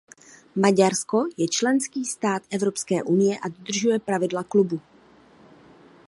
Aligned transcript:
Maďarsko 0.55 1.25
je 1.37 1.47
členský 1.47 2.05
stát 2.05 2.43
Evropské 2.49 3.03
unie 3.03 3.39
a 3.39 3.47
dodržuje 3.49 3.99
pravidla 3.99 4.43
klubu. 4.43 4.79